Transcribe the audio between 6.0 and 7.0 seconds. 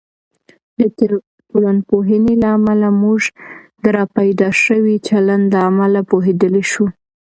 پوهیدلی شو.